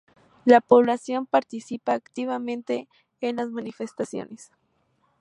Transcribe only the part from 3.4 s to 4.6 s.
manifestaciones.